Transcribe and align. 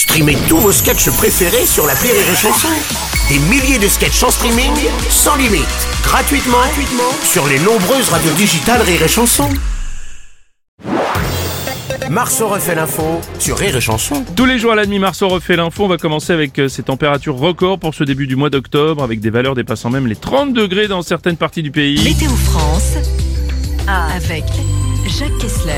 Streamez 0.00 0.38
tous 0.48 0.56
vos 0.56 0.72
sketchs 0.72 1.10
préférés 1.10 1.66
sur 1.66 1.86
la 1.86 1.92
Rire 1.92 2.14
et 2.14 2.34
Chanson. 2.34 2.68
Des 3.28 3.38
milliers 3.38 3.78
de 3.78 3.86
sketchs 3.86 4.22
en 4.22 4.30
streaming, 4.30 4.72
sans 5.10 5.36
limite, 5.36 5.66
gratuitement, 6.02 6.56
gratuitement 6.56 7.12
sur 7.22 7.46
les 7.46 7.58
nombreuses 7.58 8.08
radios 8.08 8.32
digitales 8.32 8.80
Rire 8.80 9.02
et 9.02 9.08
Chanson. 9.08 9.46
Marceau 12.08 12.48
refait 12.48 12.74
l'info 12.74 13.20
sur 13.38 13.58
Rire 13.58 13.76
et 13.76 13.80
Chanson. 13.82 14.24
Tous 14.34 14.46
les 14.46 14.58
jours 14.58 14.72
à 14.72 14.74
la 14.74 14.86
demi 14.86 14.98
Marceau 14.98 15.28
refait 15.28 15.56
l'info. 15.56 15.84
On 15.84 15.88
va 15.88 15.98
commencer 15.98 16.32
avec 16.32 16.58
euh, 16.58 16.68
ces 16.68 16.82
températures 16.82 17.36
records 17.36 17.78
pour 17.78 17.94
ce 17.94 18.02
début 18.02 18.26
du 18.26 18.36
mois 18.36 18.48
d'octobre, 18.48 19.02
avec 19.02 19.20
des 19.20 19.28
valeurs 19.28 19.54
dépassant 19.54 19.90
même 19.90 20.06
les 20.06 20.16
30 20.16 20.54
degrés 20.54 20.88
dans 20.88 21.02
certaines 21.02 21.36
parties 21.36 21.62
du 21.62 21.72
pays. 21.72 22.02
Météo 22.02 22.30
France 22.30 22.94
avec 23.86 24.44
Jacques 25.06 25.36
Kessler. 25.38 25.72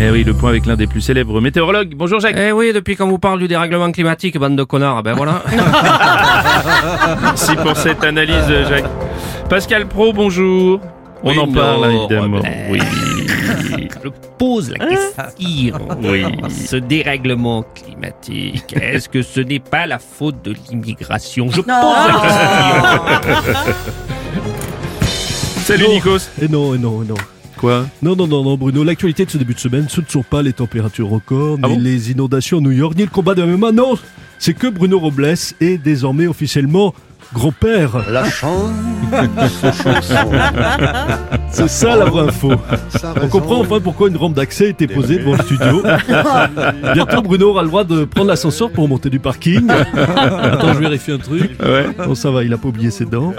Eh 0.00 0.10
oui, 0.10 0.24
le 0.24 0.32
point 0.34 0.50
avec 0.50 0.66
l'un 0.66 0.76
des 0.76 0.86
plus 0.86 1.00
célèbres 1.00 1.40
météorologues. 1.40 1.94
Bonjour 1.96 2.20
Jacques. 2.20 2.36
Eh 2.38 2.52
oui, 2.52 2.72
depuis 2.72 2.96
qu'on 2.96 3.08
vous 3.08 3.18
parle 3.18 3.38
du 3.40 3.48
dérèglement 3.48 3.90
climatique, 3.92 4.38
bande 4.38 4.56
de 4.56 4.62
connards, 4.64 5.02
ben 5.02 5.14
voilà. 5.14 5.42
Merci 7.22 7.56
pour 7.56 7.76
cette 7.76 8.04
analyse, 8.04 8.46
Jacques. 8.68 8.84
Pascal 9.48 9.86
Pro, 9.86 10.12
bonjour. 10.12 10.80
On 11.22 11.30
Oui, 11.30 11.38
en 11.38 11.48
parle 11.52 11.80
non, 11.90 12.06
évidemment. 12.06 12.40
Oui. 12.70 12.78
Je 14.04 14.10
pose 14.38 14.70
la 14.70 14.86
question. 14.86 15.24
Oui. 16.02 16.24
Ce 16.50 16.76
dérèglement 16.76 17.64
climatique, 17.74 18.74
est-ce 18.80 19.08
que 19.08 19.22
ce 19.22 19.40
n'est 19.40 19.58
pas 19.58 19.86
la 19.86 19.98
faute 19.98 20.42
de 20.44 20.54
l'immigration? 20.70 21.48
Je 21.50 21.60
pose 21.62 21.66
la 21.66 23.18
question. 23.20 23.72
Salut. 25.64 25.88
Nikos. 25.88 26.28
Et 26.40 26.48
non, 26.48 26.74
et 26.74 26.78
non, 26.78 27.02
et 27.02 27.06
non. 27.06 27.14
Quoi 27.56 27.86
Non, 28.02 28.14
non, 28.16 28.26
non, 28.26 28.44
non, 28.44 28.56
Bruno. 28.56 28.84
L'actualité 28.84 29.24
de 29.24 29.30
ce 29.30 29.38
début 29.38 29.54
de 29.54 29.58
semaine, 29.58 29.86
ce 29.88 30.00
ne 30.00 30.06
sont 30.06 30.22
pas 30.22 30.42
les 30.42 30.52
températures 30.52 31.08
records, 31.08 31.58
Ah 31.62 31.68
ni 31.68 31.74
bon 31.76 31.80
les 31.80 32.10
inondations 32.10 32.58
à 32.58 32.60
New 32.60 32.70
York, 32.72 32.94
ni 32.96 33.02
le 33.02 33.08
combat 33.10 33.34
de 33.34 33.42
MMA. 33.44 33.72
Non, 33.72 33.94
c'est 34.38 34.54
que 34.54 34.66
Bruno 34.66 34.98
Robles 34.98 35.34
est 35.60 35.78
désormais 35.78 36.26
officiellement 36.26 36.94
grand-père. 37.32 38.04
La 38.10 38.24
chambre, 38.28 38.72
ce 39.62 39.72
chanson. 39.82 40.30
C'est 41.50 41.68
ça 41.68 41.96
la 41.96 42.04
vraie 42.06 42.28
info. 42.28 42.52
On 43.22 43.28
comprend 43.28 43.60
enfin 43.60 43.80
pourquoi 43.80 44.08
une 44.08 44.16
rampe 44.16 44.34
d'accès 44.34 44.70
était 44.70 44.86
posée 44.86 45.18
devant 45.18 45.32
le 45.36 45.42
studio. 45.42 45.82
Bientôt, 46.94 47.22
Bruno 47.22 47.50
aura 47.50 47.62
le 47.62 47.68
droit 47.68 47.84
de 47.84 48.04
prendre 48.04 48.28
l'ascenseur 48.28 48.70
pour 48.70 48.88
monter 48.88 49.10
du 49.10 49.18
parking. 49.18 49.68
Attends, 49.70 50.74
je 50.74 50.78
vérifie 50.78 51.12
un 51.12 51.18
truc. 51.18 51.56
Ouais. 51.62 51.86
Bon, 52.06 52.14
ça 52.14 52.30
va, 52.30 52.42
il 52.44 52.52
a 52.52 52.58
pas 52.58 52.68
oublié 52.68 52.90
ses 52.90 53.04
dents. 53.04 53.32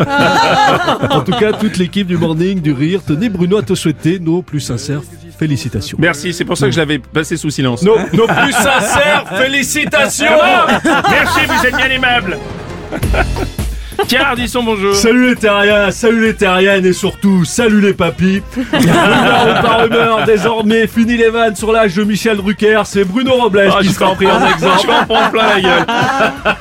en 1.10 1.22
tout 1.22 1.34
cas, 1.34 1.54
toute 1.54 1.78
l'équipe 1.78 2.08
du 2.08 2.18
Morning, 2.18 2.62
du 2.62 2.74
Rire, 2.74 3.02
tenez 3.06 3.30
Bruno 3.30 3.58
à 3.58 3.62
te 3.64 3.76
souhaiter 3.76 4.20
nos 4.20 4.42
plus 4.42 4.60
sincères 4.60 5.02
félicitations. 5.38 5.98
Merci, 6.02 6.34
c'est 6.34 6.46
pour 6.46 6.58
ça 6.58 6.66
que 6.66 6.72
je 6.72 6.80
l'avais 6.80 7.00
passé 7.00 7.38
sous 7.38 7.50
silence. 7.50 7.84
Nos, 7.84 7.98
nos 8.14 8.28
plus 8.28 8.54
sincères 8.54 9.26
félicitations 9.38 10.26
Merci, 11.10 11.40
vous 11.48 11.66
êtes 11.66 11.76
bien 11.76 11.90
aimable. 11.90 12.38
Tiens, 14.08 14.22
Ardisson, 14.30 14.64
bonjour. 14.64 14.96
Salut 14.96 15.30
les 15.30 15.36
terriens, 15.36 15.92
salut 15.92 16.22
les 16.28 16.34
terriennes 16.36 16.86
et 16.86 16.94
surtout, 16.94 17.44
salut 17.46 17.82
les 17.82 17.94
papis 17.94 18.42
Rumeur 18.72 19.48
ou 19.50 19.62
pas 19.68 19.78
rumeur, 19.82 20.24
désormais, 20.26 20.88
fini 20.88 21.18
les 21.18 21.30
vannes 21.30 21.56
sur 21.56 21.72
l'âge 21.72 21.96
de 21.96 22.04
Michel 22.04 22.38
Drucker, 22.38 22.82
c'est 22.86 23.04
Bruno 23.04 23.34
Robles 23.34 23.70
Ah, 23.74 23.80
qui 23.82 23.88
je 23.88 23.94
sera 23.94 24.14
pris 24.14 24.28
en 24.28 24.40
Je 24.40 24.54
exemple. 24.54 24.88
vais 24.88 24.94
en 24.94 25.06
prendre 25.06 25.32
plein 25.32 25.48
la 25.48 25.62
gueule. 25.62 25.86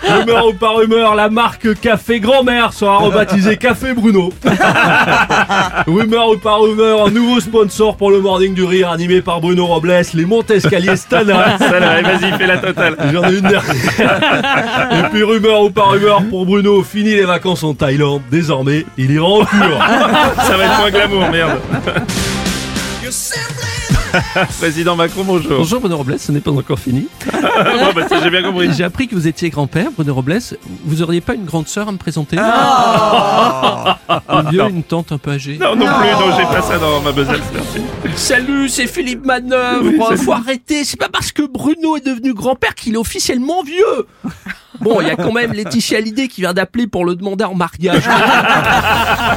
Rumeur 0.21 0.47
ou 0.49 0.53
pas 0.55 0.71
rumeur, 0.71 1.15
la 1.15 1.29
marque 1.29 1.79
Café 1.81 2.21
Grand-Mère 2.21 2.73
sera 2.73 2.97
rebaptisée 2.99 3.57
Café 3.57 3.93
Bruno. 3.93 4.33
rumeur 5.87 6.31
ou 6.31 6.37
pas 6.39 6.55
rumeur, 6.57 7.07
un 7.07 7.11
nouveau 7.11 7.41
sponsor 7.41 7.97
pour 7.97 8.11
le 8.11 8.21
Morning 8.21 8.55
du 8.55 8.65
Rire 8.65 8.91
animé 8.91 9.21
par 9.21 9.41
Bruno 9.41 9.67
Robles, 9.67 10.01
les 10.15 10.25
Montescalier 10.25 10.97
Stana. 10.97 11.57
Vas-y, 11.59 12.33
fais 12.39 12.47
la 12.47 12.59
totale. 12.59 12.97
J'en 13.13 13.25
ai 13.25 13.35
une 13.35 13.41
dernière. 13.43 13.63
Et 14.93 15.09
puis 15.13 15.23
rumeur 15.23 15.63
ou 15.63 15.71
pas 15.71 15.85
rumeur 15.85 16.23
pour 16.31 16.47
Bruno, 16.47 16.83
fini 16.83 17.11
les 17.15 17.26
vacances 17.27 17.63
en 17.63 17.75
Thaïlande. 17.75 18.23
Désormais, 18.31 18.87
il 18.97 19.11
ira 19.11 19.27
en 19.27 19.45
cure. 19.45 19.79
Ça 20.37 20.57
va 20.57 20.65
être 20.65 20.79
moins 20.79 20.91
glamour, 20.91 21.31
merde. 21.31 21.61
Président 24.59 24.97
Macron, 24.97 25.25
bonjour. 25.25 25.59
Bonjour 25.59 25.81
Bruno 25.81 25.99
Robles, 25.99 26.19
ce 26.19 26.33
n'est 26.33 26.41
pas 26.41 26.51
encore 26.51 26.79
fini. 26.79 27.09
Bon, 27.57 27.93
bah, 27.95 28.07
ça, 28.07 28.21
j'ai 28.23 28.29
bien 28.29 28.43
compris. 28.43 28.71
J'ai 28.73 28.85
appris 28.85 29.09
que 29.09 29.15
vous 29.15 29.27
étiez 29.27 29.49
grand-père, 29.49 29.91
Bruno 29.91 30.15
Robles. 30.15 30.39
Vous 30.85 31.03
auriez 31.03 31.23
pas 31.23 31.35
une 31.35 31.47
grande 31.47 31.69
sœur 31.69 31.89
à 31.89 31.93
me 31.93 31.97
présenter? 31.97 32.37
Ou 32.37 32.43
mieux, 34.53 34.69
une 34.69 34.83
tante 34.83 35.13
un 35.13 35.19
peu 35.19 35.31
âgée? 35.31 35.57
Non, 35.59 35.75
non 35.75 35.87
plus, 35.87 36.11
non, 36.11 36.37
j'ai 36.37 36.45
pas 36.45 36.61
ça 36.61 36.79
dans 36.79 37.01
ma 37.01 37.13
besace, 37.13 37.41
merci. 37.55 37.81
Salut, 38.15 38.69
c'est 38.69 38.87
Philippe 38.87 39.25
Manœuvre. 39.25 39.85
Oui. 39.85 40.17
Faut 40.19 40.33
arrêter, 40.33 40.85
c'est 40.85 40.99
pas 40.99 41.09
parce 41.09 41.33
que 41.33 41.43
Bruno 41.43 41.97
est 41.97 42.05
devenu 42.05 42.35
grand-père 42.35 42.75
qu'il 42.75 42.95
est 42.95 42.99
officiellement 42.99 43.63
vieux. 43.63 44.07
Bon, 44.87 45.01
il 45.01 45.09
y 45.09 45.11
a 45.11 45.17
quand 45.17 45.33
même 45.33 45.53
Laetitia 45.53 45.99
Hallyday 45.99 46.29
qui 46.29 46.43
vient 46.43 46.55
d'appeler 46.55 46.87
pour 46.87 47.05
le 47.05 47.17
demander 47.17 47.45
en 47.45 47.55
mariage. 47.55 48.05